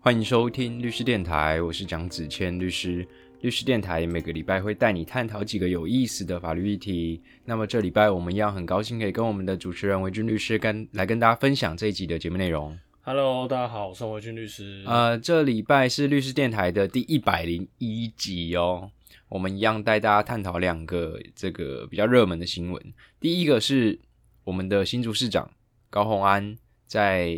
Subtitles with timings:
[0.00, 3.06] 欢迎收听律师电台，我是蒋子谦律师。
[3.40, 7.20] 律师电台每个礼拜会带你探讨几个有意思的法律议题。
[7.44, 12.76] 那么这礼拜我们一样很高兴可以跟我们的主持人维军律师跟来跟大家分享这一集的节目内容。
[13.02, 14.84] Hello，大家好，我是维军律师。
[14.86, 18.90] 呃，这礼拜是律师电台的第一百零一集哦。
[19.28, 22.80] 我们一样带大家探讨两个这个比较热门的新闻。
[23.18, 23.98] 第一个是
[24.44, 25.50] 我们的新竹市长
[25.90, 27.36] 高虹安在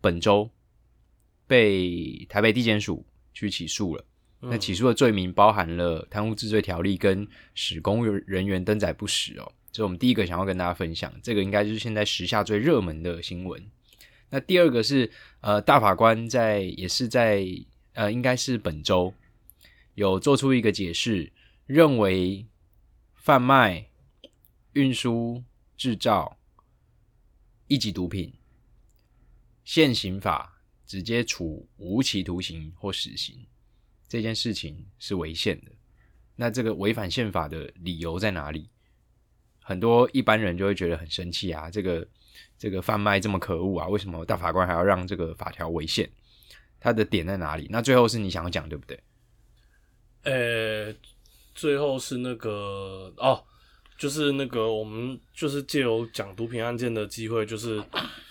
[0.00, 0.50] 本周
[1.46, 4.04] 被台北地检署去起诉了。
[4.40, 13.60] 嗯那起诉的罪名包含了贪污治罪条例跟使公务人员登载不实哦，这是我们第一个想要跟大家分享，这个应该就是现在时下最热门的新闻。
[14.30, 17.44] 那第二个是呃，大法官在也是在
[17.94, 19.12] 呃，应该是本周
[19.96, 21.32] 有做出一个解释，
[21.66, 22.46] 认为
[23.16, 23.88] 贩卖、
[24.74, 25.42] 运输、
[25.78, 26.36] 制造
[27.68, 28.34] 一级毒品，
[29.64, 33.46] 现行法直接处无期徒刑或死刑。
[34.06, 35.70] 这件事情是违宪的。
[36.34, 38.68] 那这个违反宪法的理由在哪里？
[39.60, 42.08] 很多一般人就会觉得很生气啊，这个
[42.58, 46.10] 这个贩卖这么可恶啊，为什么大法官还要让这个法条违宪？
[46.80, 47.66] 它的点在哪里？
[47.70, 49.00] 那最后是你想要讲对不对？
[50.22, 50.94] 呃、
[51.54, 53.44] 最后是那个哦，
[53.98, 57.82] 就是那个我们就是借由讲毒品案件的机会，就是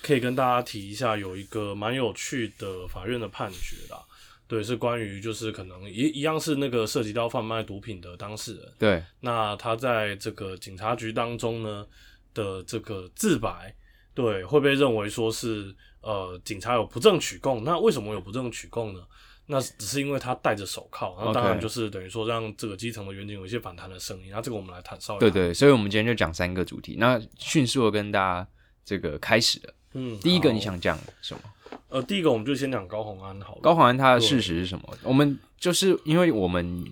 [0.02, 4.02] 可以跟大家提一下，有一个蛮有趣的法院的判决啦。
[4.48, 11.86] 对，是关于就是可能一一样是那个涉及到贩卖毒品的当事人，对，那他在这个警察局当中呢
[12.34, 13.76] 的这个自白，
[14.14, 17.66] 对，会被认为说是呃警察有不正取供。
[17.66, 19.02] 那为什么有不正取供呢？
[19.48, 24.28] 那只是因为他戴着手铐，那当然就是等于说让这个基层的远景有一些反弹的声音。
[24.30, 26.96] 那这个我们来谈稍微谈，对对，所以我们今天就讲三个主题。
[27.00, 28.48] 那迅速的跟大家
[28.84, 29.74] 这个开始了。
[29.94, 31.42] 嗯，第一个你想讲什么？
[31.90, 33.62] 呃，第一个我们就先讲高洪安好了。
[33.62, 34.98] 高环他的事实是什么？
[35.04, 36.86] 我们就是因为我们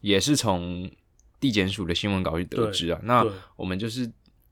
[0.00, 0.90] 也是从
[1.40, 3.26] 地检署的新闻稿去得知啊，那
[3.56, 4.10] 我们就是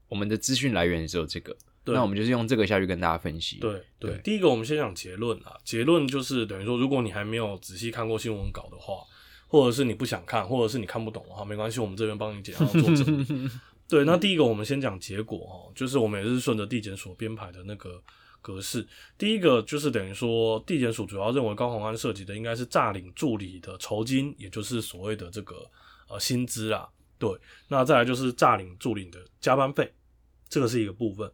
[0.08, 1.54] 我们的资讯来源只有这个，
[1.84, 3.59] 对那我们就是用这个下去跟大家分析。
[3.59, 9.04] 对对对，第一个我们先讲结论啊，结论就是等于说，如果你还没有仔细看过新闻稿的话，
[9.48, 13.50] 或者是你不想看，或者是你看不懂的话，没关系，我们这边帮你简要做整理。
[13.88, 18.00] 对，那第一个我们先讲结果哦，就是我们也是顺着地检所编排的那个
[18.41, 18.87] 格式。
[19.19, 25.69] 第一个就是等于说，地检署主要认为高鸿安涉及的应该是诈领助理的酬金，也就是所谓的这个
[26.09, 26.88] 呃薪资啊。
[27.19, 27.31] 对，
[27.69, 29.93] 那再来就是诈领助理的加班费，
[30.49, 31.31] 这个是一个部分。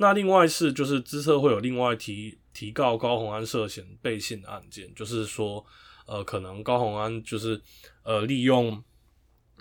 [0.00, 5.62] 那另外是就是资策会有另外提提告高鸿安涉嫌背信案件，就是说
[6.06, 7.60] 呃可能高鸿安就是
[8.02, 8.82] 呃利用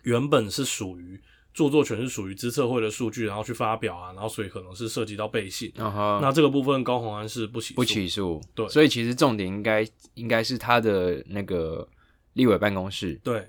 [0.04, 1.22] 原本是属于
[1.54, 5.70] 著作权是属于资策会的数据，然后去发表啊，然后所以可能是涉及到背信。
[5.76, 11.86] 那这个部分高鸿安是不起不起诉，对所以其实重点应该应该是他的那个
[12.34, 13.46] 立委办公室，对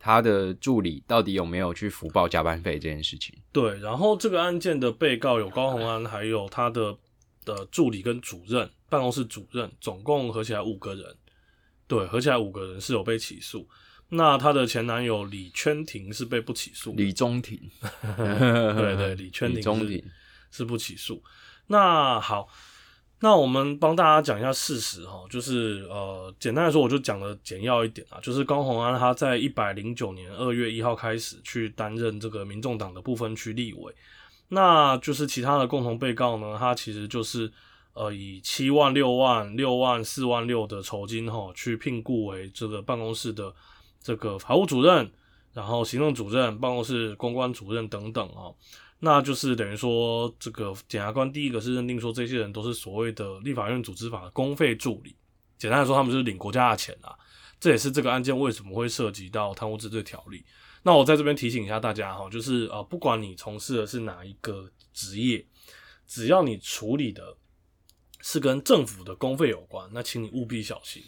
[0.00, 3.32] 他的助理到底有没有去福报加班费这件事情。
[3.52, 6.96] 对，然后这个案件的被告有高洪安，还有他的
[7.44, 11.14] 的助理跟主任办公室主任，总共合起来五个人。
[11.86, 13.68] 对，合起来五个人是有被起诉。
[14.08, 17.60] 那她的前男友李圈廷是被不起诉，李中庭，
[18.16, 20.04] 对对，李圈廷是李中庭，
[20.50, 21.22] 是不起诉。
[21.66, 22.48] 那好，
[23.22, 33.94] 那我们帮大家讲一下事实哈，就是呃，简单来说，我就讲的简要一点啊，就是高鸿安他在一百零九年二月一号开始去担任这个民众党的不分区立委，
[34.48, 37.52] 那就是其他的共同被告呢，他其实就是
[37.92, 43.52] 呃以七万、六万、六万、四万六的酬金哈，去聘雇为这个办公室的
[44.02, 45.10] 这个法务主任，
[45.52, 48.54] 然后行政主任、办公室公关主任等等哦。
[49.00, 55.16] 那就是等于说，这个检察官第一个是认定说，这些人都是所谓的立法院组织法的公费助理。
[55.58, 57.16] 简单来说，他们就是领国家的钱啦。
[57.58, 60.44] 这也是这个案件为什么会涉及到贪污治罪条例。
[60.82, 65.46] 那我在这边提醒一下大家哈，就是呃，不管你从事的是哪一个职业，
[66.06, 67.36] 只要你处理的
[68.20, 71.02] 是跟政府的公费有关，那请你务必小心。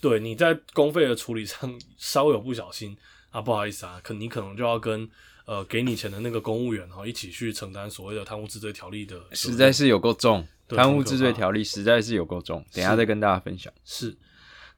[0.00, 2.94] 对，你在公费的处理上 稍微有不小心
[3.30, 5.08] 啊，不好意思啊，可你可能就要跟
[5.46, 13.72] 呃给你钱的那个公务员哈一起去承担所谓的贪污治罪条例的实在是有够重，对贪污治罪条例实在是有够重，等一下再跟大家分享。
[13.84, 14.16] 是。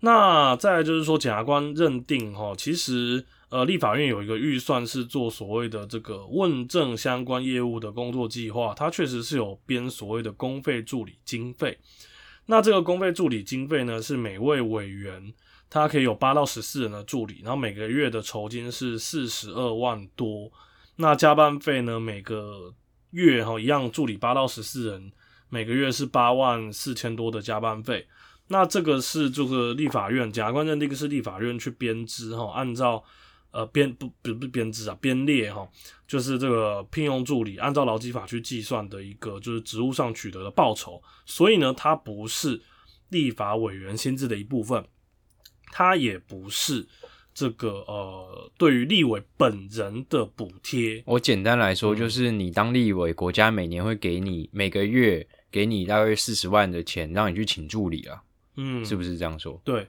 [0.01, 11.79] 那再来就是说，检察官认定哈，其实呃，立法院有一个预算是做所谓的这个问政相关业务的工作计划，它确实是有编所谓的公费助理经费。
[12.45, 15.33] 那这个公费助理经费呢，是每位委员
[15.69, 20.51] 他可以有八到十四人的助理，然后每个月的酬金是四十二万多。
[20.97, 22.75] 那加班费呢，每个
[23.11, 25.13] 月哈一样助理八到十四人，
[25.49, 28.07] 每个月是八万四千多的加班费。
[28.49, 33.03] 那这个是这个立法院检察官认定是立法院去编织哈，按照
[33.51, 35.69] 呃编不不不编织啊编列哈，
[36.07, 42.63] 就是这个聘用助理按照劳基法去计算的一个就是职务上取得的报酬，所以呢，它不是
[43.09, 44.87] 立法委员薪资的一部分，
[45.73, 46.87] 它也不是
[47.35, 51.03] 这个呃对于立委本人的补贴。
[51.07, 58.23] 我简单来说，就是你当立委，国家每年会给你每个月给你大约四十万的钱，让你去请助理啊。
[58.57, 59.61] 嗯，是不是这样说？
[59.65, 59.87] 对，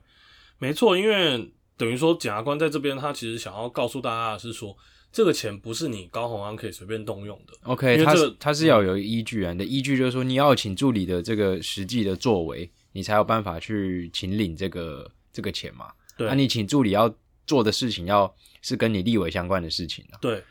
[0.58, 4.76] 没错，因为等于说检察官在这边，他其实想要告诉大家的是说，
[5.10, 7.54] 这个钱不是你高鸿安可以随便动用的。
[7.64, 15.92] OK，他是他是要有依据啊，你的依据就是说你要请助理的这个实际的作为，你才有办法去请领这个这个钱嘛。
[16.18, 17.14] 对那、你请助理要
[17.46, 20.18] 做的事情，要是跟你立委相关的事情啊。
[20.20, 20.44] 对，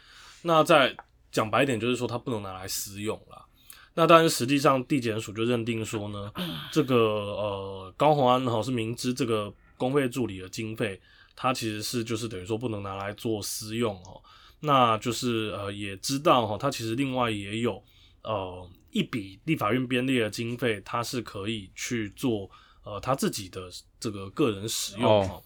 [0.43, 0.97] 那再
[1.33, 3.45] 讲白一点，就是说他不能拿来私用啦。
[3.95, 6.33] 那但是，实际上地检署就认定说呢，
[6.71, 11.01] 这个呃高鸿安哈是明知这个公费助理的经费，
[11.35, 14.23] 他其实是就是等于说不能拿来做私用哦。
[14.61, 17.83] 那就是呃也知道哈，他其实另外也有
[18.23, 22.49] 呃一笔立法院编列的经费，他是可以去做
[22.87, 23.69] 呃他自己的
[24.01, 25.43] 这个个人使用哦哦。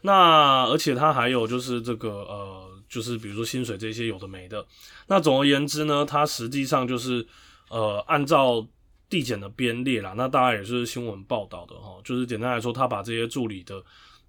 [0.00, 4.64] 那而且他还有就是这个呃，就是比如说薪水这些有的没的。
[5.08, 7.26] 那总而言之呢，他实际上就是
[7.68, 8.64] 呃，按照
[9.10, 11.98] 递减的编列啦，那大家也是新闻报道的哈。
[12.04, 13.82] 就是简单来说，他把这些助理的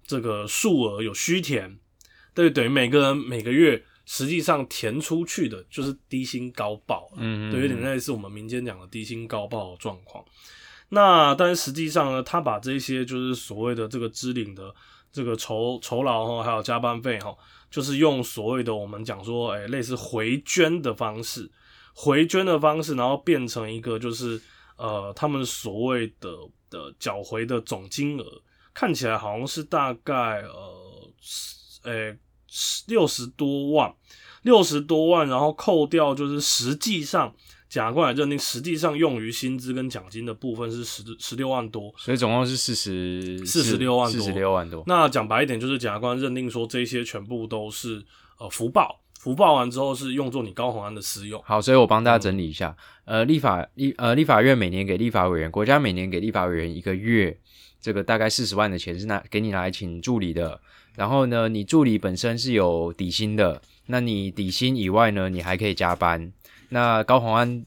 [0.04, 1.78] 这个数额有虚填，
[2.34, 10.24] 对，等于每个人每个月实际上填出去的就是低薪高报嗯，嗯对，有点类似我们民间讲的低薪高报的状况。
[10.92, 14.74] 那但是实际上呢，他把这些就是所谓的这个支领的
[15.12, 17.32] 这个酬酬劳哈，还有加班费哈，
[17.70, 21.48] 就是用所谓的我们讲说，哎、类似回捐的方式，
[21.94, 24.40] 回捐的方式，然后变成一个就是
[24.76, 26.36] 呃，他们所谓的
[26.68, 28.24] 的缴回的总金额，
[28.74, 31.12] 看起来好像是大概呃，
[31.84, 32.16] 呃
[32.88, 33.94] 六十多万，
[34.42, 37.32] 六十多万，然后扣掉就是实际上。
[37.70, 44.82] 检察官来认定，实际上用于薪资跟奖金的部分是十十六万多，所以总共是四十四十六万多四十六万多。
[44.88, 48.04] 那讲白一点，就是检察官认定说这些全部都是
[48.40, 51.40] 呃福报，福报完之后是用作你高鸿安的私用。
[51.46, 57.38] 好，所以我帮大家整理一下，呃，立法立呃立法院每年给立法委员，国家每年给立法委员一个月，
[57.80, 60.60] 这个大概四十万的钱是拿给你拿来请助理的。
[60.96, 66.32] 然后呢，你助理本身是有底薪的，那你底薪以外呢，你还可以加班。
[66.70, 67.64] 那高鸿安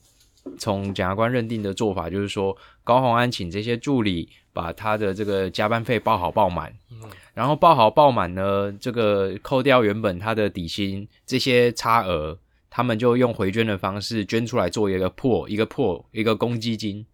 [0.57, 7.09] 从检察官认定的做法就是说，高鸿安请这些助理把他的这个加班费报好报满，嗯。
[7.33, 12.37] 然后报好报满呢，这个扣掉原本他的底薪这些差额，
[12.69, 17.05] 他们就用回捐的方式捐出来做一个破一个破一个公积金。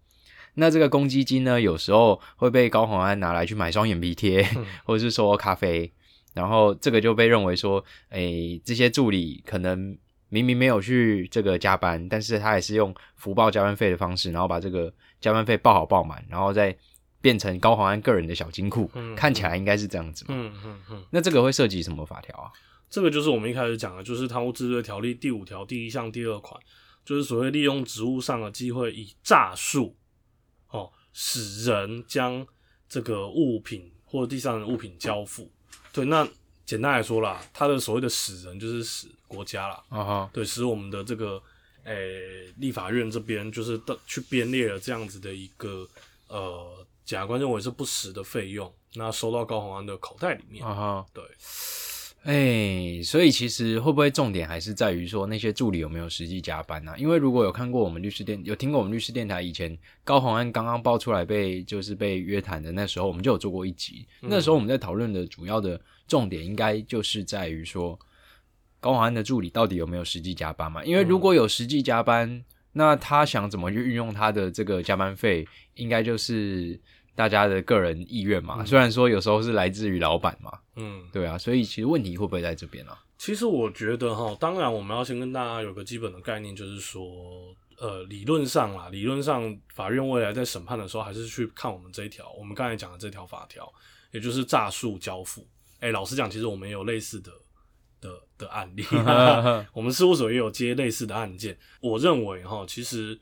[0.55, 4.45] 那这个公积金呢，有时候会被高鸿安拿来去买双眼皮贴，
[4.83, 5.89] 或者是说咖啡，
[6.33, 9.97] 然后这个就被认为说，诶，这些助理可能
[10.29, 16.75] 明明没有去这个加班，但是他也是用福报加班费的方式，然后把这个加班费报好报满，然后再
[17.21, 20.35] 变成高鸿安个人的小金库，嗯看起来应该是这样子嘛。
[20.37, 22.51] 嗯嗯嗯，那这个会涉及什么法条啊？
[22.89, 26.59] 这个就是我们一开始讲的，就是贪污治罪条例第五条第一项第二款，
[27.03, 29.95] 就是所谓利用职务上的机会以诈术
[30.69, 32.45] 哦，使人将
[32.87, 35.51] 这个物品或者第三人物品交付。
[35.91, 36.27] 对，那
[36.65, 41.41] 简单来说啦，他的所谓的使人就是使国家啦，啊哈，对，使我们的这个
[41.85, 45.87] 诶、立法院这边就是的去编列了这样子的一个
[46.27, 50.65] 呃，检察官认为是不实的费用，那收到高鸿安的口袋里面。
[50.65, 51.23] 啊哈，对，
[52.23, 64.05] 哎，所以其实会不会重点还是在于说那些助理有没有实际加班呢、因为如果有看过我们律师电，有听过我们律师电台以前高宏安刚刚爆出来被就是被约谈的那时候，我们就有做过一集。
[64.19, 67.97] 那时候我们在讨论的主要的重点应该就是在于说
[68.79, 70.83] 高鸿安的助理到底有没有实际加班嘛？
[70.83, 72.43] 因为如果有实际加班，
[72.73, 76.79] 那他想怎么去运用他的这个加班费，应该就是
[77.15, 78.63] 大家的个人意愿嘛。
[78.63, 82.97] 虽然说有时候是来自于老板嘛，嗯，对啊，所以其实问题会不会在这边啊？
[83.17, 87.03] 其实我觉得哈，当然我们要先跟大家有个基本的概念，就是说，
[87.77, 93.69] 呃，理论上啦，理论上法院未来在审判的时候，还是去看我们这一条，我们刚才讲的这条法条，
[94.11, 95.45] 也就是诈术交付。
[95.81, 97.31] 哎、老实讲，其实我们也有类似的
[98.01, 98.85] 的的案例，
[99.73, 101.57] 我们事务所也有接类似的案件。
[101.81, 103.19] 我认为哈，其实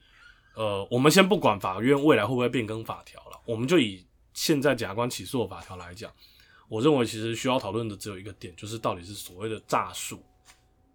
[0.56, 6.12] 呃，我们先不管法院未来会不会变更法条了，我们就以现在检察官起诉的法条来讲，
[6.68, 10.22] 我认为其实需要讨论的只有一个点，就是到底是所谓的诈术，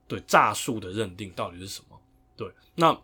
[0.06, 2.00] 对诈术的认定到底是什么？
[2.36, 2.96] 对，那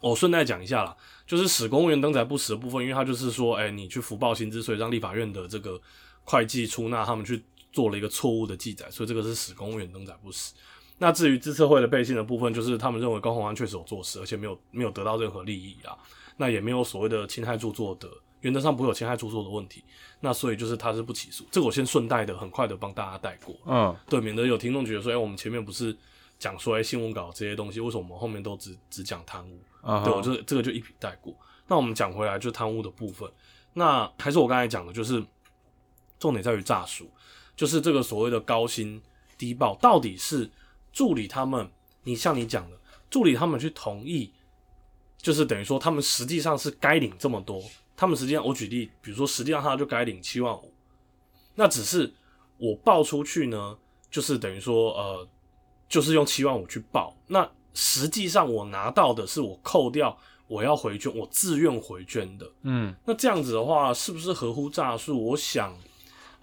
[0.00, 5.80] 我顺带讲一下啦，就是使公务员登载不实的部分，因为他就是说，哎、你去福报薪资，所以让立法院的这个
[6.24, 10.54] 会计出纳他们去做了一个错误的记载，所以这个是使公务员登载不死。
[10.98, 15.98] 那至于自测会的背信的部分，就是他们认为高鸿安确实有做事，而且没有没有得到任何利益啊，
[16.36, 18.08] 那也没有所谓的侵害著作的，
[18.42, 19.82] 原则上不会有侵害著作的问题。
[20.20, 25.96] 那所以就是他是不起诉，这个我先顺带的很快的帮大家带过，嗯，对，免得有听众觉得说，哎、我们前面不是
[26.38, 29.60] 讲说，哎、新闻稿这些东西，为什么我们后面都只只讲贪污？
[29.80, 31.34] 啊对，我就这个就一笔带过。
[31.66, 33.28] 那我们讲回来，就贪污的部分，
[33.72, 35.24] 那还是我刚才讲的，就是
[36.20, 37.10] 重点在于诈术，
[37.56, 39.00] 就是这个所谓的高薪
[39.36, 40.50] 低报，到底是
[40.92, 41.70] 助理他们，
[42.04, 42.76] 你像你讲的，
[43.10, 44.32] 助理他们去同意，
[45.18, 47.62] 就是等于说他们实际上是该领这么多，
[47.96, 50.72] 他们实际上我举例，比如说实际上他就该领七万五，
[51.54, 52.12] 那只是
[52.58, 53.76] 我报出去呢，
[54.10, 55.28] 就是等于说呃，
[55.88, 60.16] 就是用七万五去报，那实际上我拿到的是我扣掉
[60.46, 62.50] 我要回捐，我自愿回捐的。
[62.62, 65.18] 嗯那这样子的话，是不是合乎诈术？
[65.18, 65.74] 我想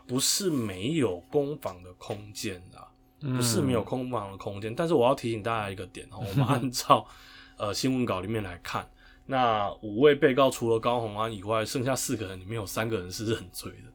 [0.09, 4.73] 不是没有攻防的空间的、不是没有攻防的空间。
[4.73, 7.05] 但是我要提醒大家一个点哦， 我们按照
[7.57, 8.89] 呃新闻稿里面来看，
[9.27, 13.91] 那五位被告除了高鸿安以外，剩下四个人里面有三个人是认罪的。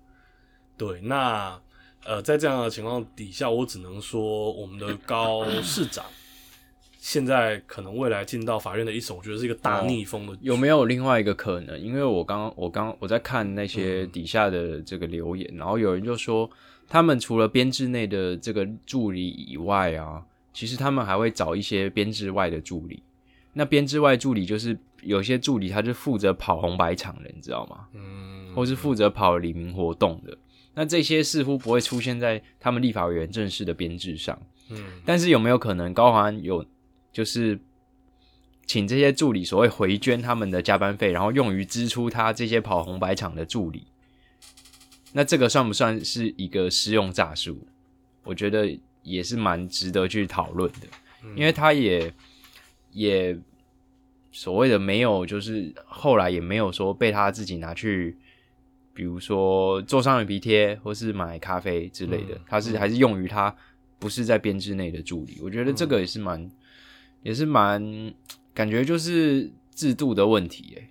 [0.76, 1.60] 对，那
[2.04, 6.04] 呃，在这样的情况底下，我只能说我们的高市长
[7.04, 10.34] 现在可能未来进到法院的一审，我觉得是一个大哦逆风的。
[10.40, 11.78] 有没有另外一个可能？
[11.78, 16.50] 因为我刚我刚我在看那些底下的这个留言，然后有人就说，
[16.88, 23.02] 他们除了编制内的这个助理以外啊，其实他们还会找一些编制外的助理。
[23.52, 27.86] 那编制外助理就是有些助理他是负责跑红白场的，你知道吗？
[27.92, 30.34] 嗯，或是负责跑黎明活动的。
[30.72, 34.40] 那这些似乎不会出现在他们立法委员正式的编制上。
[34.70, 36.64] 嗯但是有没有可能高华安有
[37.14, 37.58] 就是
[38.66, 43.86] 请这些助理所谓回捐他们的加班费，然后用于支出他这些跑红白场的助理？
[45.12, 47.66] 那这个算不算是一个施用诈术？
[48.24, 50.88] 我觉得也是蛮值得去讨论的，
[51.36, 52.12] 因为他也
[52.92, 53.38] 也
[54.32, 58.16] 所谓的没有，就是后来也没有说被他自己拿去。
[58.96, 63.52] 比如说做双眼皮贴，或是买咖啡之类的，嗯他是还是用于他
[63.98, 66.48] 不是在编制内的助理，我觉得这个也是蛮，
[67.24, 68.14] 也是蛮
[68.54, 70.90] 感觉就是制度的问题，诶。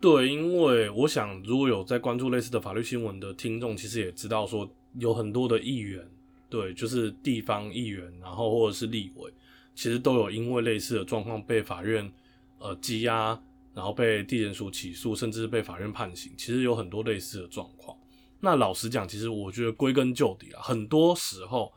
[0.00, 6.04] 对，因为我想，如果有在关注类似的法律新闻的听众，其实也知道说，有很多的议员，
[6.48, 9.32] 对，就是地方议员，然后或者是立委，
[9.74, 12.12] 其实都有因为类似的状况被法院
[12.58, 13.40] 呃羁押，
[13.74, 16.32] 然后被地检署起诉，甚至是被法院判刑。
[16.36, 17.96] 其实有很多类似的状况。
[18.40, 21.72] 那老实讲，其实我觉得归根究底啊，很多时候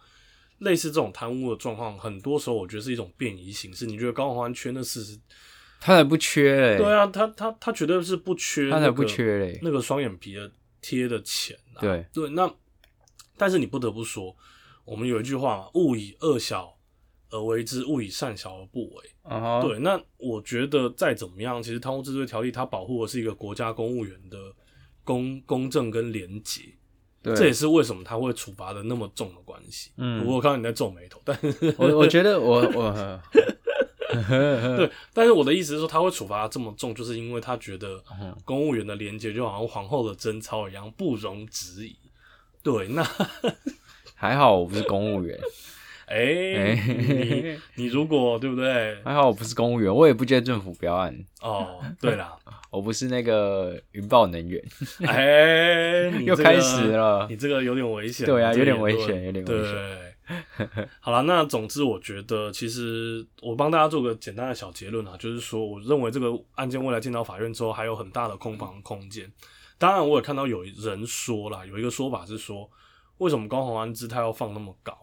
[0.59, 3.85] 类似这种贪污的状况，很多时候我觉得是一种便宜形式。
[3.85, 5.19] 你觉得高鸿安缺那四十？
[5.81, 10.50] 他才不缺嘞，对啊，他他他绝对是不缺、他才不缺嘞，那个双眼皮的
[10.81, 11.81] 贴的钱啊。
[11.81, 12.51] 对对，那
[13.38, 14.35] 但是你不得不说，
[14.85, 16.75] 我们有一句话嘛，“勿以恶小
[17.29, 19.03] 而为之，勿以善小而不为”。
[19.62, 24.38] 对，那我觉得再怎么样，其实贪污治罪条例它保护的是一个国家公务员的
[25.03, 26.84] 公公正跟廉洁，对，
[27.34, 29.91] 这也是为什么他会处罚的那么重的关系。
[29.98, 33.20] 嗯我看到你在皱眉头，但是我我觉得我我
[34.08, 41.96] 对，但是我的意思是说，他会处罚得这么重，就是因为他觉得嗯公务员的廉洁就好像皇后的贞操一样，不容置疑。
[42.63, 43.03] 对，那
[44.13, 45.38] 还好我不是公务员，
[46.07, 48.97] 哎、哎你你如果对不对？
[49.03, 52.35] 还好我不是公务员，我也不接政府标案，哦，对啦，
[52.69, 54.63] 我不是那个云豹能源，
[55.07, 58.25] 哎、 你这个又开始了你这个有点危险。
[58.25, 60.15] 对啊有点危险有点危险对。
[61.00, 69.31] 好了，那总之我觉得，其实我帮大家做个简单的小结论啊，就是说，我认为这个案件未来进到法院之后，还有很大的空房空间。
[69.77, 72.67] 当然，我也看到有人说了，有一个说法是说，
[73.19, 74.97] 为什么高鸿安姿态要放那么高？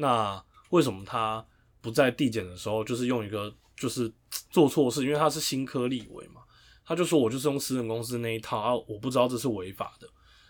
[0.00, 1.44] 那为什么他
[1.82, 4.10] 不在递减的时候，就是用一个就是
[4.50, 6.40] 做错事，因为他是新科立委嘛，
[6.86, 10.08] 他就说我就是用私人公司那一套啊，我不知道这是违法的，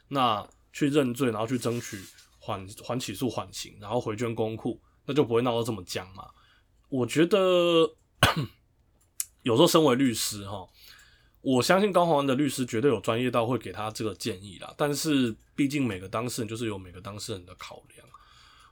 [0.09, 2.00] 那去认罪，然后去争取
[2.38, 6.28] 缓缓起诉缓刑，然后回捐公库，那就不会闹到这么僵嘛。
[6.88, 7.38] 我觉得
[9.42, 10.66] 有时候身为律师哈，
[11.40, 14.73] 我相信高鸿安的律师绝对有专业到会给他这个建议啦。
[14.76, 18.07] 但是毕竟每个当事人就是有每个当事人的考量，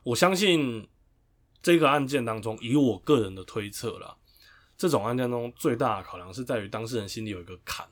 [0.03, 0.89] 我相信
[1.63, 4.17] 这个案件当中，以我个人的推测啦，
[4.77, 7.87] 这种案件中最大的考量是在于当事人心里有一个坎。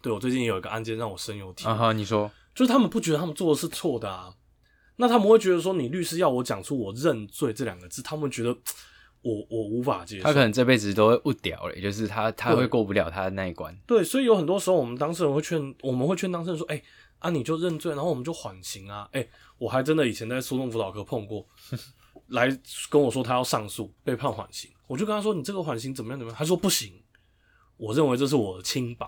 [0.00, 4.34] 对我最近有一个案件让我深有体会啊哈，你说，就是他们不觉得他们做的是错的啊，
[4.96, 8.50] 那他们会觉得说，你律师要我讲出我认罪这两个字，他们觉得
[9.22, 10.24] 我我无法接受。
[10.24, 13.72] 他可能这辈子都会误屌嘞，就是他他对会过不了他的那一关。
[13.86, 16.82] 对，所以有很多时候我们当事人会劝，我们会劝当事人说，哎、
[17.22, 19.08] 啊你就认罪，然后我们就缓刑啊。
[19.12, 19.26] 哎、
[19.58, 21.46] 我还真的以前在诉讼辅导科碰过，
[22.28, 22.46] 来
[22.90, 27.02] 跟我说他要上诉，被判缓刑，我就跟他说你这个缓刑怎么样怎么样，他说不行，
[27.76, 29.06] 我认为这是我的清白。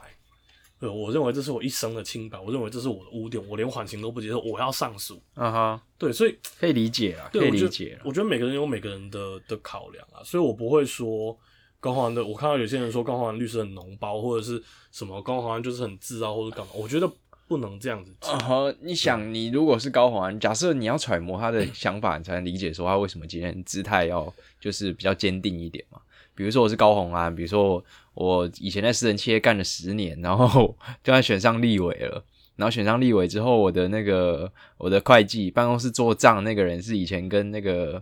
[0.77, 5.23] 对，我认为这是我一生的清白，我认为这是我的污点，我连缓刑都不接受，我要上诉。
[5.35, 11.39] 啊哈，对，所以可以理解啊，可以理解我觉得每个人有每个人的的考量啊，所以我不会说
[11.79, 12.23] 高宏安的。
[12.23, 16.73] 我看到有些人说高宏安律师很脓包，或者是什么高宏安就是很自傲，或者干嘛。
[16.75, 17.11] 我觉得
[17.47, 18.33] 不能这样子讲。
[18.33, 25.99] 啊哈，你想，你如果是高宏安，假设你要揣摩他的想法，你才能理解说他为什么今天姿态要就是比较坚定一点嘛。
[26.35, 27.85] 比如说我是高宏安，比如说我
[28.15, 32.25] 我以前在私人企业干了十年，然后 就要选上立委了。
[32.57, 38.01] 然后选上立委之后，我的那个我的会计办公室做账那个人是以前跟那个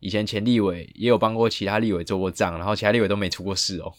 [0.00, 3.92] 以前前立委也有帮过其他立委做过账，然后其他立委都没出过事哦。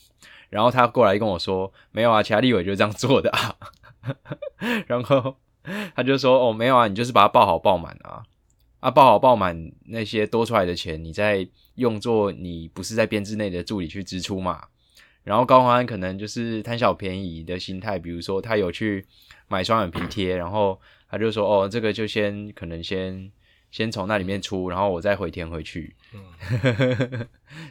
[0.49, 3.55] 然后他过来跟我说：“没有啊，其他立委就这样做的啊。”
[4.88, 5.36] 然后
[5.95, 8.24] 他就说：“哦，没有啊，你就是把它报好报满啊，
[8.79, 14.67] 啊，报好报满那些多出来的钱，你再用作你不是在编制内的助理去支出嘛。”
[15.24, 19.05] 然后高宏安可能就是贪小便宜的心态，比如说他有去
[19.48, 20.77] 买双眼皮贴，然后
[21.10, 23.31] 他就说：“哦，这个就先可能先
[23.72, 27.27] 先从那里面出，然后我再回填回去。”嗯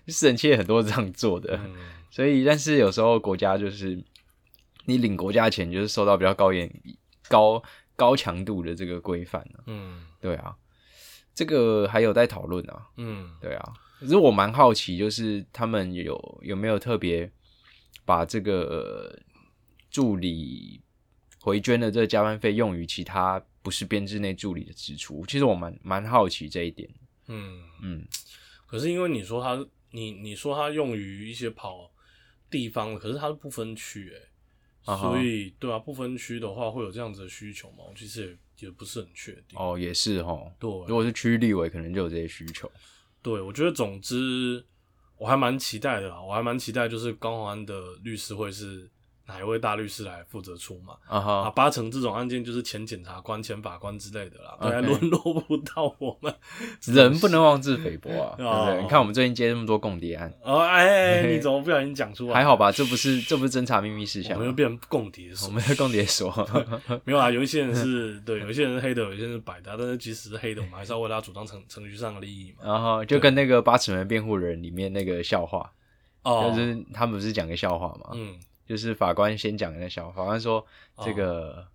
[0.06, 1.74] 私人企业很多是这样做的，嗯
[2.10, 4.02] 所以但是有时候国家就是
[4.84, 6.70] 你领国家钱，就是受到比较高严
[7.28, 7.62] 高
[7.96, 9.64] 高强度的这个规范啊。
[9.66, 10.54] 嗯对啊，
[11.34, 12.86] 这个还有待讨论啊。
[12.96, 17.30] 嗯对啊，可是我蛮好奇，就是他们有有没有特别
[18.04, 19.18] 把这个呃
[19.90, 20.80] 助理
[21.40, 25.24] 回捐的这个加班费用于其他不是编制内助理的支出？
[25.26, 26.88] 其实我蛮蛮好奇这一点。
[27.28, 27.62] 嗯。
[27.82, 28.04] 嗯，
[28.66, 31.90] 可是因为你说他，你你说他用于一些跑
[32.48, 34.28] 地方，可是他是不分区哎、
[34.84, 37.84] 啊哈所以对啊，不分区的话会有这样子的需求吗？
[37.88, 39.58] 我其实也也不是很确定。
[39.58, 40.52] 哦，也是哦。
[40.58, 42.70] 对如果是区域立委，可能就有这些需求。
[43.22, 44.64] 对，我觉得总之
[45.16, 48.90] 我还蛮期待的啦，我还蛮期待就是高宏安的律师会是
[49.26, 50.94] 哪一位大律师来负责出马。
[51.08, 56.34] 啊八成这种案件就是前检察官、前法官之类的啦，大概 OK 沦落不到我们。
[56.86, 58.82] 人不能妄自菲薄啊， 对不哦对？
[58.82, 62.34] 你看我们最近接那么多共谍案，哦，哎， 你怎么不小心讲出来？
[62.34, 62.70] 还好吧？
[62.72, 65.48] 这不是这不是侦查秘密事项，我们又变成共谍我。
[65.50, 66.32] 们是共谍所。
[67.04, 72.64] 没有啊，有一些人是对，有一些人是黑的，有一些人是白的，但是即使是黑的，我们还是要为他主张程程序上的利益嘛。
[72.64, 75.70] 然后就跟那个八尺门辩护人里面那个笑话，
[76.22, 78.34] 哦，就是他们不是讲个笑话嘛，嗯，
[78.66, 80.64] 就是法官先讲那笑话，法官说
[81.04, 81.66] 这个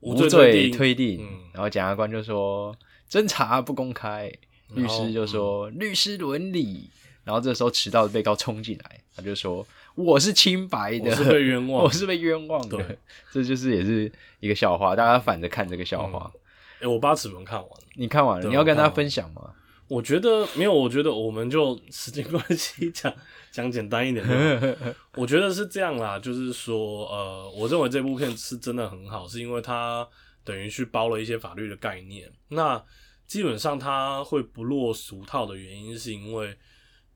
[0.00, 2.76] 无无罪罪推定然后检察官就说
[3.08, 4.32] 侦查不公开，
[4.74, 6.90] 律师就说、律师伦理，
[7.24, 12.98] 然后这时候迟到的被告冲进来，他就说我是清白的，我是被冤枉 我是被冤枉的对，
[13.30, 16.32] 这就是也是一个笑话，大家反着看这个笑话。
[16.80, 19.54] 哎、我八尺门看完了，你看完了，你要跟大家分享吗？
[19.92, 23.14] 我觉得没有，我觉得我们就时间关系讲
[23.50, 24.24] 讲简单一点。
[25.16, 30.08] 我觉得是这样啦，就是说，呃，我认为这部片是真的很好，是因为它
[30.44, 32.32] 等于去包了一些法律的概念。
[32.48, 32.82] 那
[33.26, 36.56] 基本上它会不落俗套的原因，是因为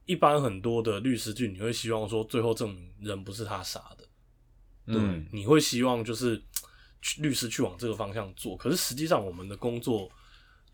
[0.04, 4.04] 一般很多的律师剧，你会希望说最后证明人不是他杀的，
[4.92, 6.42] 对，嗯你会希望就是
[7.00, 10.10] 去律师去往这个方向做，可是实际上我们的工作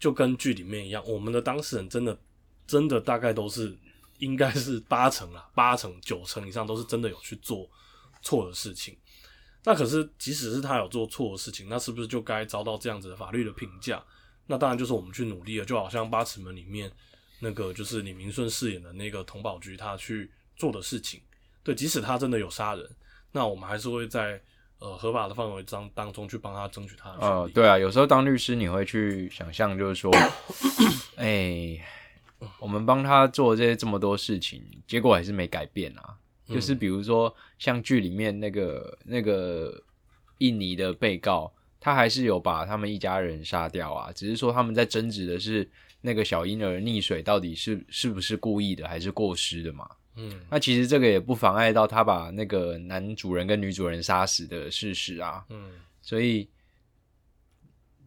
[0.03, 2.19] 就跟剧里面一样，我们的当事人真的
[2.67, 3.79] 真的大概都是
[4.19, 7.71] 应该是八成啦，八成九成以上都是真的有去做
[8.21, 8.99] 错的事情。
[9.63, 14.05] 那可是即使是他有做错的事情，那是不是就该遭到这样子的法律的评价？
[14.49, 16.91] 那当然就是我们去努力了，就好像八尺门里面
[17.39, 21.23] 那个就是李明顺饰演的那个童宝驹他去做的事情。
[21.63, 22.91] 对，即使他真的有杀人，
[23.31, 24.43] 那我们还是会在
[24.83, 30.11] 呃合法的范围当当中去帮他争取他的权利。，呃对啊，有时候当律师你会去想象，就是说，
[31.17, 31.79] 哎、
[32.59, 36.17] 我们帮他做这些这么多事情，结果还是没改变啊。
[36.49, 39.81] 就是比如说，像剧里面那个那个
[40.39, 49.89] 印尼的被告，他还是有把他们一家人杀掉啊，只是说他们在争执的是那个小婴儿溺水到底是是不是故意的，还是过失的嘛。
[50.17, 55.45] 嗯那其实这个也不妨碍到他把那个男主人跟女主人杀死的事实啊。
[55.49, 55.73] 嗯
[56.03, 56.49] 所以，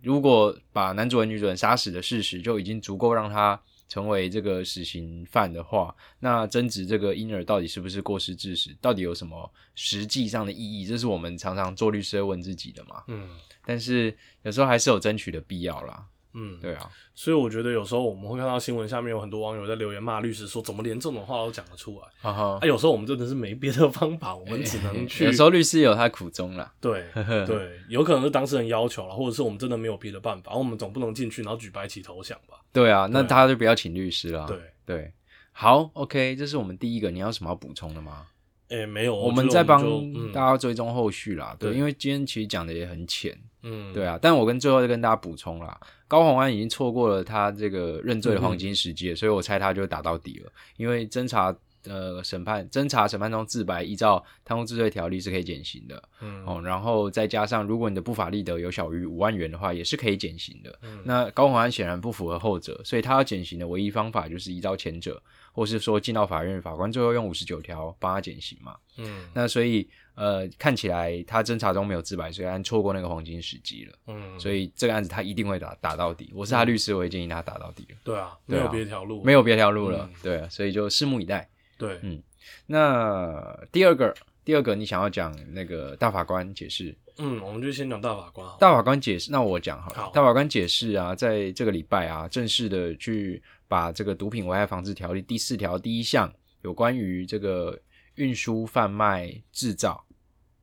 [0.02, 10.86] 如果把男主人、女主人杀死的事实就已经足够让他成为这个死刑犯的话，那争执这个婴儿到底是不是过失致死，到底有什么实际上的意义？
[10.86, 13.04] 这是我们常常做律师会问自己的嘛。
[13.08, 13.30] 嗯
[13.68, 16.06] 但是有时候还是有争取的必要啦。
[16.36, 22.30] 嗯，对啊，所以我觉得有时候我们会看到新闻下面有很多网友在留言骂律师，说怎么连这种话都讲得出来？
[22.30, 26.72] 啊哈啊，，有时候我们真的是没别的方法，我们只能去 有时候律师有他苦衷啦。
[26.82, 27.06] 对
[27.48, 32.58] 对，有可能是当事人要求了，或者是我们真的没有别的办法，我们总不能进去然后举白旗投降吧？
[32.74, 34.46] 对啊，那大家就不要请律师了。
[34.46, 35.14] 对，对，
[35.54, 38.28] 好，OK，这是我们第一个，你有什么要补充的吗？
[38.70, 39.84] 诶、没有，我们在帮
[40.32, 41.56] 大家追踪后续啦。
[41.60, 44.18] 对，对因为今天其实讲的也很浅，嗯，对啊。
[44.20, 50.52] 但我跟最后再跟大家补充啦，高洪安已经错过了他这个认罪的黄金时机了，所以我猜他就打到底了。
[50.78, 51.56] 因为侦查
[51.88, 56.60] 呃审判侦查审判中自白，依照贪污治罪条例是可以减刑的嗯，哦。
[56.60, 60.76] 然后再加上如果你的不法利得有小于五万元的话，也是可以减刑的。
[60.82, 65.22] 嗯那高洪安显然不符合后者，所以他要减刑的唯一方法就是依照前者，
[65.56, 68.76] 或是说进到法院，法官最后用五十九条帮他减刑嘛。
[68.98, 73.94] 嗯那所以呃，看起来他侦查中没有自白，所以他错过那个黄金时机了。
[74.08, 76.30] 嗯，所以这个案子他一定会打打到底。
[76.36, 80.10] 我是他律师，我也建议他打到底了，对啊，没有别条路，没有别条路了。
[80.12, 81.50] 嗯对啊，所以就拭目以待。
[81.78, 82.22] 对，嗯
[82.68, 84.14] 那第二个，
[84.44, 89.96] 第二个你想要讲那个大法官解释，嗯，我们就先讲大法官，大法官解释，那我讲好了。
[90.04, 97.80] 好大法官解释啊，在这个礼拜啊，正式的去把这个毒品危害防治条例第四条第一项有关于这个
[98.16, 100.06] 运输、贩卖、制造，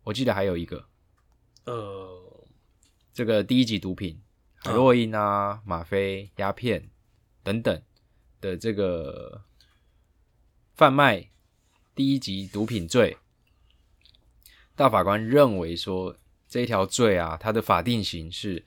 [0.05, 0.85] 我记得还有一个
[1.65, 2.47] 呃，
[3.13, 4.21] 这个第一级毒品，
[4.57, 6.91] 海洛因啊、吗啡、鸦片
[7.43, 7.83] 等等
[8.41, 9.45] 的这个
[10.75, 11.31] 贩卖
[11.95, 13.19] 第一级毒品罪，
[14.75, 16.17] 大法官认为说
[16.49, 18.65] 这一条罪啊，它的法定刑是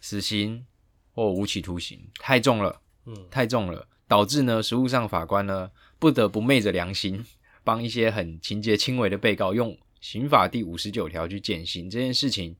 [0.00, 0.64] 死刑
[1.12, 7.24] 或无期徒刑，太重了，嗯太重了，导致呢，实务上法官呢不得不昧着良心，
[7.62, 12.56] 帮一些很情节轻微的被告用刑法第五十九条去减刑这件事情，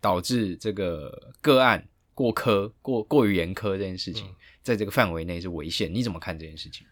[0.00, 5.92] 导致这个个案过苛、过过于严苛这件事情，嗯在这个范围内是违宪。
[5.92, 6.86] 你怎么看这件事情？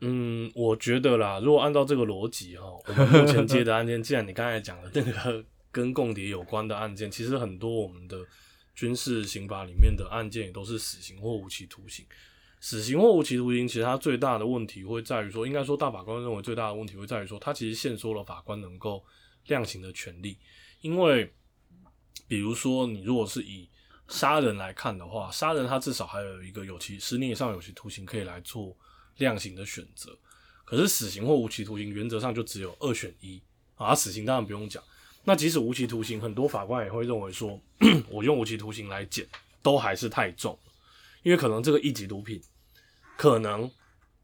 [0.00, 8.18] 嗯，我觉得啦，如果按照这个逻辑哈，我们目前接的案件， 既然你刚才讲的那个跟共谍有关的案件，其实很多我们的
[8.74, 12.04] 军事刑法里面的案件也都是死刑或无期徒刑。
[12.60, 19.04] 死刑或无期徒刑，其实它最大的问题会在于说，应该说大法官认为最大的问题会在于说，它其实限缩了法官能够
[19.46, 20.38] 量刑的权利。
[20.80, 21.34] 因为，
[22.28, 23.68] 比如说你如果是以
[24.08, 28.76] 杀人来看的话，杀人他至少还有一个有期十年以上有期徒刑可以来做
[29.16, 30.16] 量刑的选择。
[30.64, 33.42] 可是死刑或无期徒刑原则上就只有二选一
[33.74, 34.82] 啊，死刑当然不用讲。
[35.24, 37.60] 那即使无期徒刑，很多法官也会认为说，
[38.10, 39.26] 我用无期徒刑来减，
[39.62, 40.58] 都还是太重，
[41.22, 42.40] 因为可能这个一级毒品，
[43.16, 43.70] 可能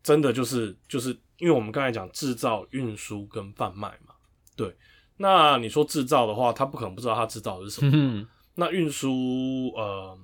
[0.03, 4.15] 真的就是就是因为我们刚才讲制造、运输跟贩卖嘛，
[4.57, 4.77] 对。
[5.21, 7.91] 那你说制造的话，他不可能不知道他制造的是什么。
[7.93, 10.17] 嗯，那运输呃，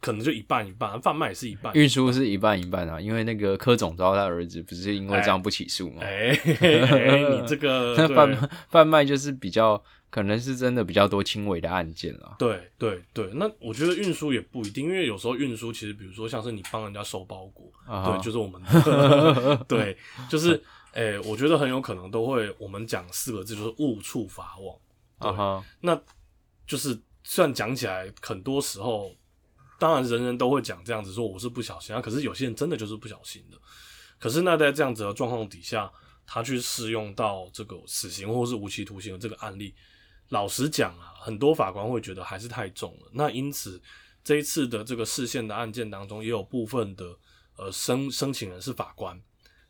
[0.00, 1.72] 可能就一半一半，贩卖也是一半。
[1.74, 6.02] 运输是一半一半啊，因为那个柯总招他儿子不是因为这样不起诉吗？
[6.02, 12.36] 哎、嘿嘿你这个 那贩贩卖就是比较可能是真的比较多轻微的案件啦。
[12.38, 19.96] 对对对，那我觉得运输也不一定，因为有时候运输其实，比如说像是你帮人家收包裹，啊对，就是我们的 对，
[20.28, 24.76] 就是诶、我觉得很有可能都会，我们讲四个字就是误触法网，
[25.20, 26.00] 对啊哈，那
[26.66, 29.12] 就是虽然讲起来很多时候，
[29.78, 33.58] 当然人人都会讲这样子说我是不小心啊，可是有些人真的就是不小心的。
[34.18, 35.92] 可是那在这样子的状况底下，
[36.26, 39.74] 他去适用到这个死刑或是无期徒刑的这个案例，
[40.30, 43.10] 老实讲啊，很多法官会觉得还是太重了。
[43.12, 43.80] 那因此
[44.24, 47.14] 这一次的这个释宪的案件当中，也有部分的
[47.56, 49.20] 呃申申请人是法官，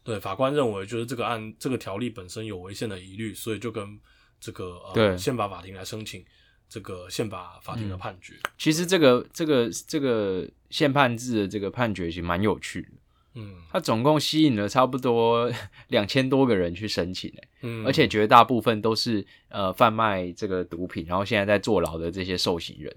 [0.05, 4.01] 对法官认为就是这个案这个条例本身有违宪的疑虑，所以就跟
[4.39, 6.25] 这个对呃宪法法庭来申请
[6.69, 8.35] 这个宪法法庭的判决。
[8.59, 12.89] 其实这个这个这个宪判制的这个判决其实蛮有趣的，
[13.35, 13.55] 嗯。
[13.71, 15.51] 它总共吸引了差不多
[15.89, 22.95] 两千多个人去申请诶，嗯，而且绝大部分都是呃贩卖这个毒品，然后现在在坐牢的这些受刑人，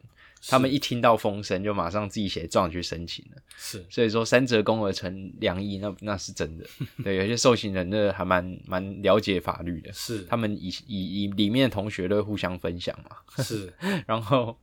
[0.47, 3.41] 他们一听到风声就马上自己写状去申请了。
[3.57, 3.85] 是。
[3.89, 6.65] 所以说三折肱而成良医，那那是真的。
[7.03, 10.23] 对，有些受刑人呢还蛮蛮了解法律的，是。
[10.23, 13.43] 他们以以以里面的同学都会互相分享嘛。
[13.43, 13.73] 是。
[14.07, 14.57] 然后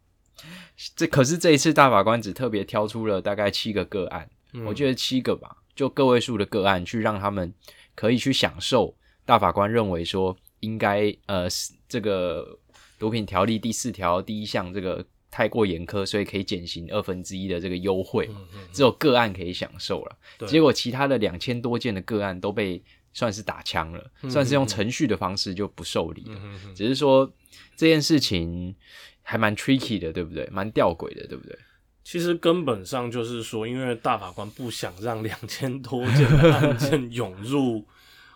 [0.95, 4.29] 这可是这一次大法官只特别挑出了大概七个个案，
[4.65, 7.53] 我觉得得七个吧，就个位数的个案，去让他们
[7.95, 11.47] 可以去享受大法官认为说应该呃
[11.89, 12.59] 这个
[12.99, 15.05] 毒品条例第四条第一项这个
[15.37, 18.27] 太过严苛，所以可以减刑二分之一的这个优惠。
[18.73, 20.17] 只有个案可以享受了，
[20.49, 26.41] 结果其他的两千多件的个案都被算是打枪了，算是用程序的方式就不受理了。
[26.75, 27.31] 只是说
[27.77, 28.75] 这件事情
[29.21, 30.49] 还蛮 tricky 的，对不对？
[30.51, 31.55] 蛮吊诡的，对不对？
[32.03, 37.85] 其实根本上就是说，因为大法官不想让 两千多件的案件涌入，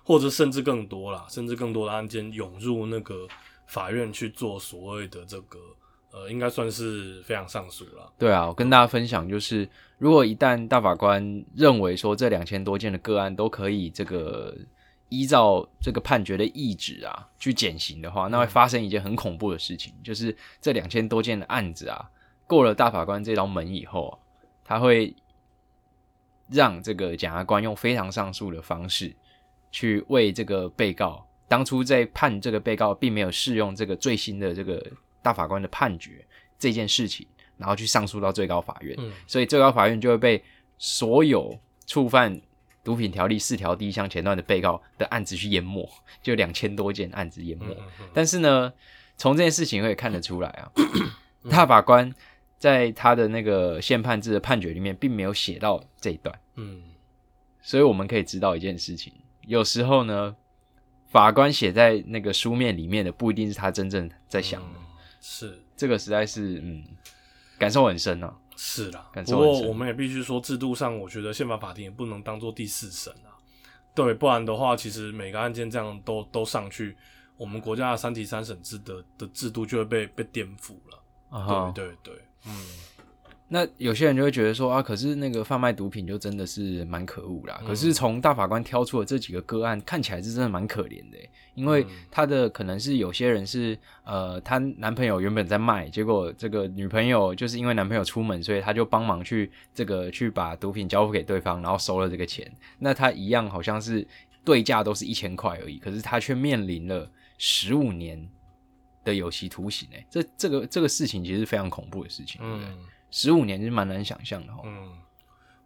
[0.04, 3.26] 或者甚至更多啦，甚至更多的案件涌入那个
[3.68, 5.58] 法院去做所谓的这个
[6.12, 8.12] 呃，应该算是非常上诉了。
[8.18, 9.68] 对啊，我跟大家分享，就是
[9.98, 14.56] 如果一旦大法官认为说这两千多件的个案都可以这个
[15.08, 22.10] 依照这个判决的意旨啊去减刑的话，那会发生一件很恐怖的事情，就是这两千多件的案子啊。
[22.46, 24.18] 过了大法官这道门以后，啊
[24.64, 25.14] 他会
[26.48, 29.14] 让这个检察官用非常上诉的方式
[29.70, 34.84] 去为这个被告当初在判这个被告并没有适用这个最新的这个
[35.22, 36.24] 大法官的判决
[36.58, 38.94] 这件事情，然后去上诉到最高法院。
[38.98, 40.42] 嗯，所以最高法院就会被
[40.78, 42.40] 所有触犯
[42.84, 45.88] 毒品条例四条第一项前段的被告的案子去淹没，
[46.22, 47.76] 就两千多件案子淹没。
[48.12, 48.72] 但是呢，
[49.16, 50.72] 从这件事情可以看得出来啊，
[51.50, 52.14] 大法官。
[52.60, 56.38] 在他的那个宪判制的判决里面，并没有写到这一段。
[56.56, 56.82] 嗯，
[57.62, 59.14] 所以我们可以知道一件事情：
[59.46, 60.36] 有时候呢，
[61.08, 64.78] 法官写在那个书面里面的，不一定是他真正在想的。
[65.20, 66.84] 是这个实在是，嗯，
[67.58, 68.34] 感受很深啊。
[68.56, 73.32] 是啦，不过我们也必须说，制度上，我觉得宪法法庭也不能当做第四审啊。
[73.94, 76.94] 对，不然的话，其实每个案件这样都都上去，
[77.38, 81.38] 我们国家的三级三审制的的制度就会被被颠覆了。
[81.38, 82.14] 啊，对对对。
[82.46, 82.52] 嗯，
[83.52, 87.60] 那有些人就会觉得说啊，可是那个贩卖毒品就真的是蛮可恶啦。
[87.66, 91.18] 可是从大法官挑出的这几个个案，看起来是真的蛮可怜的，
[91.56, 102.48] 因为他的可能是有些人是呃，她男朋友原本在卖，结果这个女朋友就是因为男朋友出门，所以他就帮忙去这个去把毒品交付给对方，然后收了这个钱。
[102.78, 104.06] 那他一样好像是
[104.44, 108.28] 对价都是一千块而已，可是他却面临了十五年。
[109.02, 112.68] 的有期徒刑诶，这这个这个事情其实是非常恐怖的事情，对不对？
[113.10, 114.62] 十五年是蛮难想象的哈。
[114.64, 114.92] 嗯，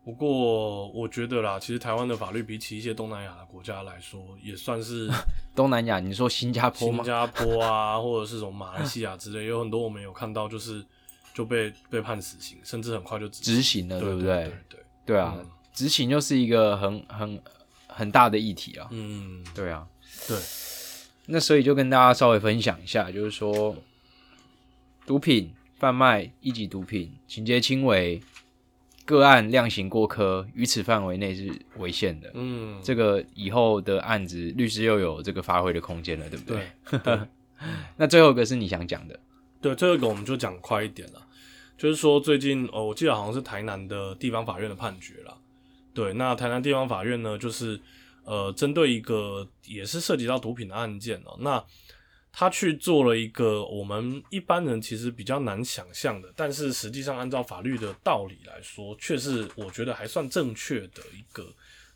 [0.04, 5.08] 不过我觉得啦，其实台湾的法律比起一些东南亚的国家来说，也算是
[5.54, 6.00] 东南亚。
[6.00, 6.98] 你说新加坡吗？
[6.98, 10.84] 新加坡啊， 或者是什么马来西亚之类，有很多我们有看到，就是
[11.32, 14.52] 就被被判死刑，甚至很快就执行了，对不对？
[14.68, 15.36] 对对啊，
[15.72, 17.42] 执行又是一个很很
[17.86, 18.88] 很大的议题啊。
[18.90, 19.86] 嗯，对啊，
[20.28, 20.36] 对。
[21.26, 23.74] 那所以就跟大家稍微分享一下，就是说，
[25.06, 28.20] 毒品贩卖一级毒品，情节轻微，
[29.04, 32.30] 个案量刑过科，于此范围内是违宪的。
[32.34, 36.98] 嗯，这个以后的案子，律师又有这个发挥的空间了，对不对？
[36.98, 37.18] 对。
[37.96, 39.18] 那最后一个是你想讲的，
[39.60, 41.26] 对，最后一个我们就讲快一点了，
[41.76, 45.36] 就是说最近哦，我记得好像是台南的地方法院的判决了。
[45.92, 47.80] 对，那台南地方法院呢，就是。
[48.26, 51.62] 呃，针对一个也是涉及到毒品的案件哦，那
[52.36, 61.46] 他去做了一个我们一般人其实比较难想象的，但是实际上按照法律的道理来说，却是我觉得还算正确的一个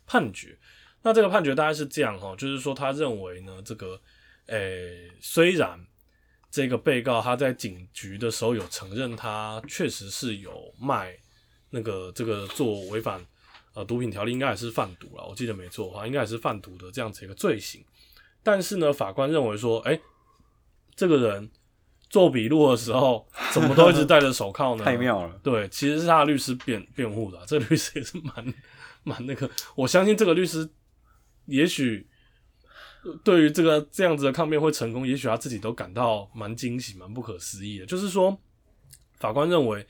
[0.07, 0.57] 判决。
[1.01, 3.99] 那这个判决大概是这样哈，就是说他认为呢，这个
[4.45, 5.85] 诶，虽然
[6.49, 11.17] 这个被告他在警局的时候有承认他确实是有卖
[11.69, 13.25] 那个这个做违反。
[13.75, 17.85] 呃，毒品条例应该也是贩毒了，我记得没错的话，应该也是贩毒的这样子一个罪行。
[18.41, 19.97] 但是呢，法官认为说，哎，
[20.99, 21.49] 这个人
[22.09, 24.83] 做笔录的时候， 怎么都一直戴着手铐呢？
[24.83, 25.39] 太妙了。
[25.41, 28.53] 对，其实是他的律师辩辩护的，这个律师也是蛮
[29.03, 29.49] 蛮那个。
[29.75, 30.69] 我相信这个律师
[31.45, 32.05] 也许
[33.23, 37.85] 对于这个这样子的抗辩会成功，也许他自己都感到蛮惊喜、蛮不可思议的。
[37.85, 38.37] 就是说，
[39.19, 39.87] 法官认为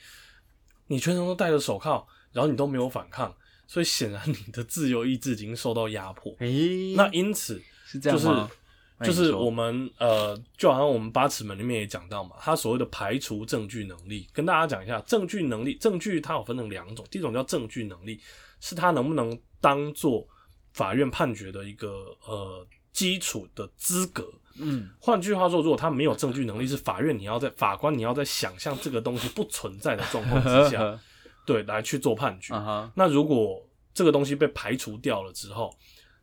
[0.86, 3.36] 你全程都戴着手铐，然后你都没有反抗。
[3.66, 6.36] 所以显然你的自由意志已经受到压迫。
[6.40, 8.50] 诶，那因此是这样吗？
[9.04, 18.20] 就是我们呃，就好像我们八尺门里面也讲到嘛，他所谓的排除证据能力，跟大家讲一下，证据能力，证据它有分成两种，第一种叫证据能力，
[18.60, 20.28] 是他能不能当做
[20.74, 24.30] 法院判决的一个呃基础的资格。
[24.62, 31.00] 嗯，换句话说，如果他没有证据能力，是法院你要在法官你要在想象这个东西不存在的状况之下。
[31.46, 32.54] 对，来去做判决。
[32.94, 33.60] 那如果
[33.92, 35.76] 这个东西被排除掉了之后，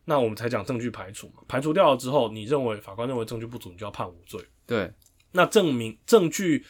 [0.09, 1.43] 那我们才讲证据排除嘛。
[1.49, 4.41] 排除掉了之后，你认为法官认为证据不足，你就要判无罪。
[4.65, 4.89] 对，
[5.33, 6.65] 那证明证据，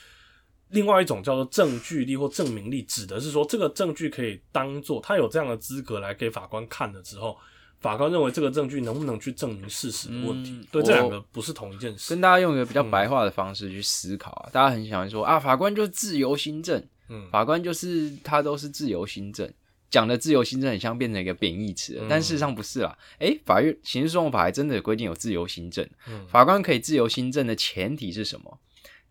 [0.69, 7.37] 另外一种叫做证据力或证明力，指的是说这个证据可以当做他有这样的资格来给法官看了之后，
[7.79, 10.67] 法官认为这个证据能不能去证明事实的问题。
[10.71, 12.09] 对，这两个不是同一件事。
[12.09, 16.83] 跟大家用一个比较白话的方式去思考啊，大家很喜欢说啊，法官就自由心证。
[17.09, 19.49] 嗯，法官就是他都是自由新政，
[19.89, 22.97] 讲的自由新政很像变成一个贬义词，但事实上不是啦。
[23.19, 25.87] 诶，法院刑事诉讼法还真的有规定有自由新政，
[26.29, 28.59] 法官可以自由新政的前提是什么？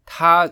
[0.04, 0.50] 他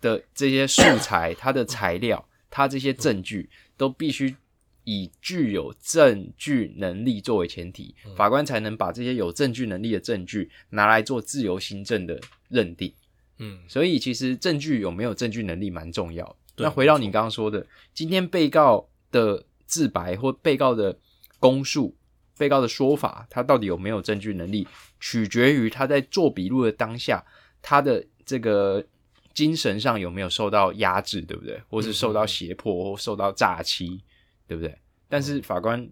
[0.00, 4.36] 的这些素材、他的材料、他这些证据，都必须
[4.84, 12.92] 以具有证据能力作为前提，法官才能把这些有证据能力的证据拿来做自由行政的认定。
[13.38, 20.98] 嗯，所以其实证据有没有证据能力蛮重要那回到你刚刚说的，今天被告的自白或被告的
[21.38, 21.96] 供述、
[22.36, 24.66] 被告的说法，他到底有没有证据能力，
[25.00, 27.24] 取决于他在做笔录的当下，
[27.60, 28.84] 他的这个
[29.32, 31.60] 精神上有没有受到压制，对不对？
[31.68, 34.00] 或是受到胁迫或受到诈欺，
[34.46, 34.78] 对不对？
[35.08, 35.88] 但是法官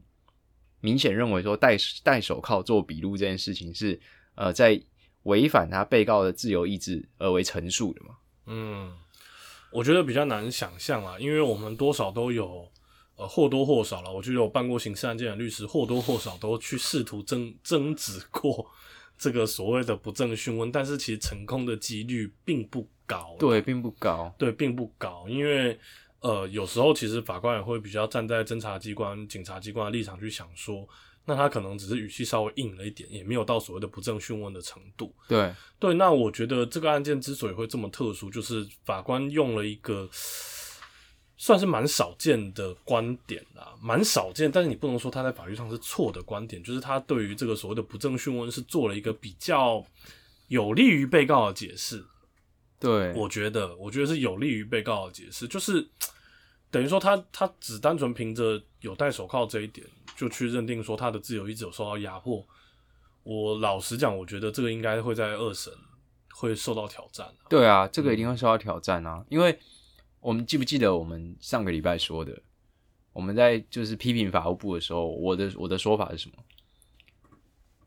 [0.80, 4.00] 明显认为说戴戴手铐做笔录这件事情是
[4.34, 4.80] 呃在
[5.24, 8.16] 违反他被告的自由意志而为陈述的嘛？
[8.46, 8.92] 嗯，
[9.70, 12.68] 我觉得比较难想象啊，因为我们多少都有，
[13.22, 14.12] 呃，或多或少了。
[14.12, 18.66] 我觉得有办过刑事案件的律师，或多或少都去试图争争执过
[19.16, 23.36] 这个所谓的不正讯问，但是其实成功的几率并不高。
[23.38, 24.34] 对，并不高。
[24.36, 25.78] 对，并不高，因为
[26.20, 30.88] 呃，有时候其实法官也会比较站在侦查机关、警察机关的立场去想说，
[31.24, 35.14] 那他可能只是语气稍微硬了一点，也没有到所谓的不正讯问的程度。
[35.28, 40.08] 对，对，那我觉得这个案件之所以会这么特殊，就是法官用了一个
[41.42, 49.84] 算是蛮少见的观点啦，蛮少见，但是你不能说他在法律上是错的观点，就是他对于这个所谓的不正讯问是做了一个比较
[50.46, 52.04] 有利于被告的解释。
[52.78, 55.84] 对，我觉得，我觉得是有利于被告的解释，就是
[56.70, 62.46] 等于说他他只单纯凭着有戴手铐这一点，就去认定说他的自由意志有受到压迫。
[63.24, 65.72] 我老实讲，我觉得这个应该会在二审
[66.36, 67.50] 会受到挑战、啊。
[67.50, 69.24] 对啊，这个一定会受到挑战啊！
[69.28, 69.58] 因为
[70.22, 72.40] 我们记不记得我们上个礼拜说的，
[73.12, 76.36] 我们在就是批评法务部的时候，我的我的说法是什么？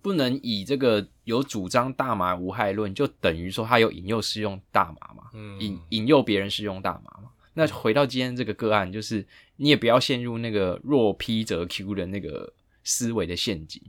[0.01, 7.31] 不能以这个有主张大麻无害论，就等于说他有引诱适用大麻嘛，嗯引引诱别人适用大麻嘛。
[7.53, 13.81] 那回到今天这个个案，就是你也不要陷入那个若 P 则 Q 的那个思维的陷阱。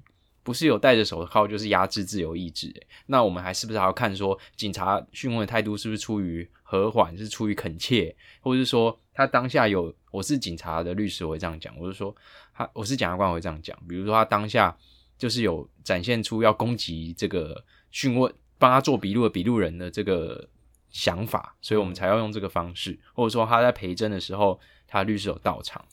[0.42, 12.14] 不是有戴着手铐就是压制自由意志、欸，那我们还是不是还要看说警察讯问的态度是不是出于和缓，是出于恳切，或者是说他当下有我是警察的律师我会这样讲，我是说
[12.52, 14.76] 他我是检察官我会这样讲，比如说他当下
[15.16, 20.48] 就是有展现出要攻击这个讯问帮他做笔录的笔录人的这个
[20.90, 25.85] 想法，所以我们才要用这个方式，或者说他在陪侦的时候，他律师有到场。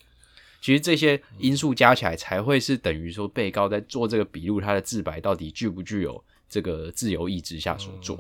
[0.62, 8.18] 其实这些因素加起来，才会是等于说被告在做这个笔录，他的自白到底具不具有这个自由意志下所做，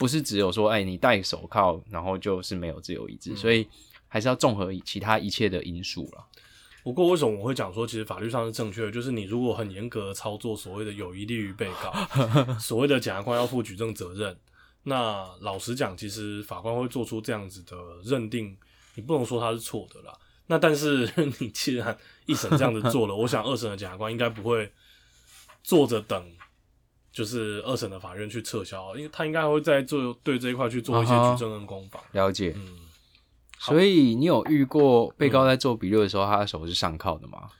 [0.00, 3.68] 不是只有说，哎，你戴手铐，然后就是没有自由意志，所以
[4.08, 6.24] 还是要综合其他一切的因素了。
[6.82, 8.90] 不过为什么我会讲说，其实法律上是正确的？
[8.90, 11.92] 就是你如果很严格的操作所谓的有疑利于被告，
[12.58, 14.34] 所谓的检察官要负举证责任，
[14.84, 18.56] 那老实讲，其实法官会做出这样子的认定，
[18.94, 20.18] 你不能说他是错的啦。
[20.46, 24.72] 那但是 你既然一审这样子做了，我想二审的检察官应该不会
[25.62, 26.32] 坐着等，
[27.12, 32.02] 就是二审的法院去撤销，因为他应该会在做对这一块去做一些举证跟攻防。
[32.12, 32.54] 了解。
[32.56, 32.76] 嗯，
[33.58, 37.50] 所以你有遇过被告在做笔录的时候，他的手是上铐的吗？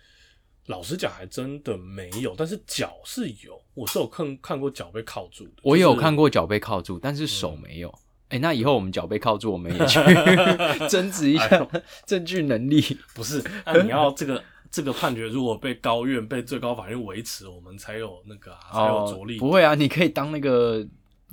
[0.67, 5.53] 老实讲，还真的没有，但是脚是有，我是有看看过脚被铐住的。
[5.63, 7.93] 我也有看过脚被铐住，但是手没有。
[8.29, 9.99] 哎、那以后我们脚被铐住，我们也去
[10.89, 11.69] 争执一哎下
[12.07, 12.81] 证据能力。
[13.13, 19.37] 不是，那你要这个这个判决，如果被高院、被最高法院维持，我们才有那个、啊、才有着力。
[19.37, 20.87] 哦不会啊，你可以当那个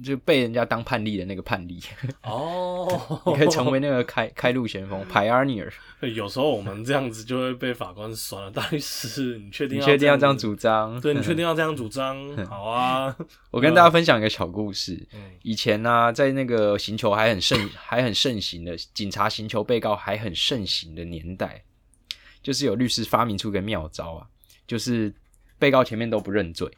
[0.04, 1.80] 就被人家当判例的那个判例，
[2.24, 2.88] 哦，
[3.26, 5.70] 你可以成为那个开开路先锋 pioneer。
[6.02, 8.52] 有时候我们这样子就会被法官酸了。
[8.52, 10.38] 大律师，你确定你要确定要这样？
[10.38, 11.02] 主张？
[11.02, 12.16] 对，你确定要这样主张？
[12.46, 13.16] 好啊。
[13.50, 15.08] 我跟大家分享一个小故事。
[15.14, 21.64] 嗯以前呢、在那个刑求还很盛、还很盛行的警察刑求被告还很盛行的年代，
[22.48, 24.26] 就是有律师发明出个妙招啊，
[24.66, 25.14] 就是
[25.60, 26.72] 被告前面都不认罪，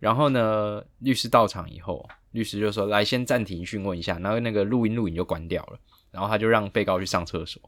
[0.00, 5.78] 然后呢，律师到场以后，律师就说：“来，先暂停讯问一下。”然后那个录音录影就关掉了，
[6.10, 7.62] 然后他就让被告去上厕所，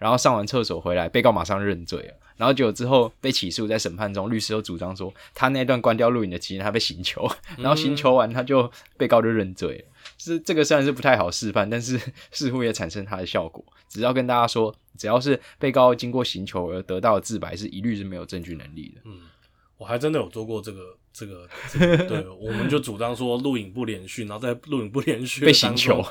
[0.00, 2.14] 然后上完厕所回来，被告马上认罪了。
[2.38, 9.84] 然后结果之后被起诉，在审判中，律师又主张说，他那段关掉录影的期间，他被刑求， 然后刑求完，他就被告就认罪了。
[10.18, 11.98] 是这个虽然是不太好示范，但是
[12.30, 13.64] 似乎也产生它的效果。
[13.88, 19.00] 只要跟大家说，只要是被告经过刑求而得到的自白，是一律是没有证据能力的。
[19.04, 19.22] 嗯，
[19.78, 26.04] 我还真的有做过这个这个，这个对，我们就主张说录影不连续，然后在录影不连续被刑求，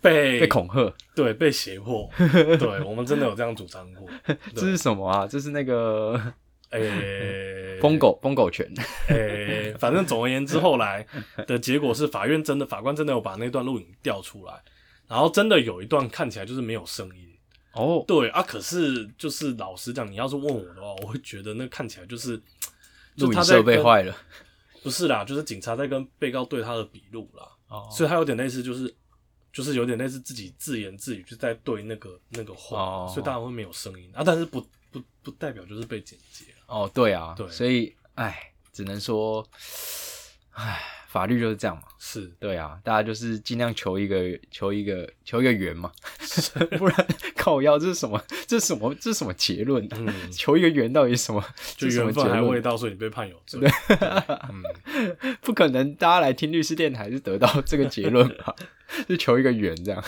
[0.00, 4.08] 被 被恐吓，对，被胁迫，对我们真的有这样主张过。
[4.56, 5.26] 这是什么啊？
[5.26, 6.20] 这是那个
[6.70, 6.80] 诶、
[7.84, 8.66] 疯狗疯狗拳。
[9.08, 11.06] 诶、反正总而言之，后来
[11.46, 14.54] 的结果是法院真的法官真的有把那段录影调出来，
[15.06, 17.30] 然后真的有一段看起来就是没有声音。
[17.72, 22.40] 哦，对啊，可是就是老实讲，你要是问我的话，我会觉得那看起来就是，
[23.16, 24.16] 录影设备坏了。
[24.82, 28.94] 不是啦，就是警察在跟被告对他的笔录啦，哦所以他有点类似，就是
[29.52, 34.60] 就是有点类似自己自言自语，就在对那个那个话，哦所以当然会没有声音啊，但是不
[34.92, 39.46] 不不代表就是被剪接啊哦，对啊，对所以，哎，只能说，
[40.52, 41.82] 哎，法律就是这样嘛。
[41.98, 45.90] 是对啊，大家就是尽量求一个求一个求一个圆嘛，
[46.78, 48.22] 不然靠腰这是什么？
[48.46, 48.94] 这是什么？
[48.96, 49.96] 这是什么结论、啊？
[49.98, 51.42] 嗯 求一个圆到底是什么？
[51.76, 53.60] 就缘分还未到，所以你被判有罪。
[53.60, 53.70] 对
[54.50, 58.54] 嗯， 不可能，大家来听律师电台是得到这个结论吧？
[59.08, 60.04] 是求一个圆这样。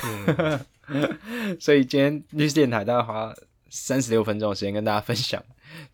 [0.89, 3.35] 嗯所以今天律师电台大概花
[3.71, 5.43] 三十六分钟的时间跟大家分享，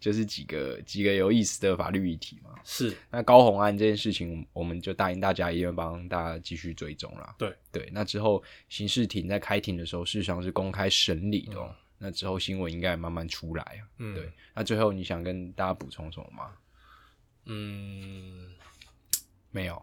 [0.01, 2.51] 就是几个几个有意思的法律议题嘛。
[2.65, 7.35] 是那高红案这件事情，我们就答应大家，也会帮大家继续追踪啦。
[7.39, 11.75] 对对，那之后刑事庭在开庭的时候，事实上是公开审理的、哦。
[11.99, 13.83] 那之后新闻应该慢慢出来啊。
[13.99, 16.53] 嗯对，那最后你想跟大家补充什么吗？
[17.47, 18.53] 嗯，
[19.51, 19.83] 没有。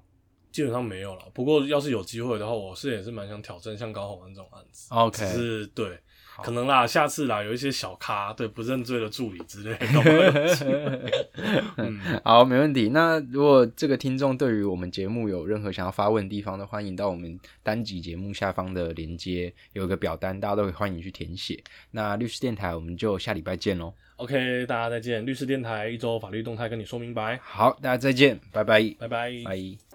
[0.52, 1.30] 基本上没有了。
[1.34, 4.88] 不过要是有机会的话，我是也是蛮想挑战像高洪安这种案子。
[4.92, 5.98] OK 只是对，
[6.44, 11.12] 可能啦，下次啦，有一些小咖对不认罪的助理之类的，
[11.78, 12.90] 嗯，好，没问题。
[12.90, 21.62] 那如果这个听众对于我们节目有任何想要发问的地方呢，欢迎到我们单集节目下方的连接有一个表单，大家都可以欢迎去填写。
[21.92, 23.94] 那律师电台我们就下礼拜见喽。
[24.18, 25.26] OK，大家再见。
[25.26, 29.32] 律师电台一周法律动态跟你说明白，好，大家再见，拜拜，拜拜。
[29.46, 29.89] 拜。